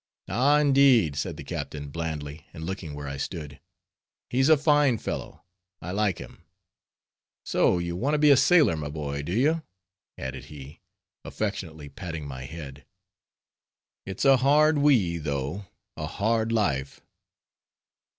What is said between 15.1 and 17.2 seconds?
though; a hard life."